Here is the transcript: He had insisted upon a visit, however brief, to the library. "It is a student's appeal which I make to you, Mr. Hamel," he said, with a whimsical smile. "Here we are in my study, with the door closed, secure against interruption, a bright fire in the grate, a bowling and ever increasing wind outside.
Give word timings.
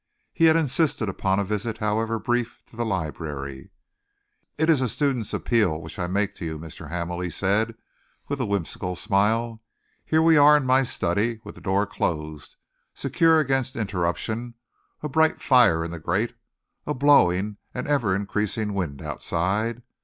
He 0.33 0.45
had 0.45 0.55
insisted 0.55 1.09
upon 1.09 1.37
a 1.37 1.43
visit, 1.43 1.77
however 1.77 2.17
brief, 2.17 2.65
to 2.65 2.75
the 2.75 2.83
library. 2.87 3.69
"It 4.57 4.67
is 4.67 4.81
a 4.81 4.89
student's 4.89 5.31
appeal 5.31 5.79
which 5.79 5.99
I 5.99 6.07
make 6.07 6.33
to 6.37 6.45
you, 6.45 6.57
Mr. 6.57 6.89
Hamel," 6.89 7.19
he 7.19 7.29
said, 7.29 7.75
with 8.27 8.39
a 8.39 8.45
whimsical 8.47 8.95
smile. 8.95 9.61
"Here 10.03 10.23
we 10.23 10.37
are 10.37 10.57
in 10.57 10.65
my 10.65 10.81
study, 10.81 11.39
with 11.43 11.53
the 11.53 11.61
door 11.61 11.85
closed, 11.85 12.55
secure 12.95 13.39
against 13.39 13.75
interruption, 13.75 14.55
a 15.03 15.07
bright 15.07 15.39
fire 15.39 15.85
in 15.85 15.91
the 15.91 15.99
grate, 15.99 16.33
a 16.87 16.95
bowling 16.95 17.57
and 17.71 17.87
ever 17.87 18.15
increasing 18.15 18.73
wind 18.73 19.03
outside. 19.03 19.83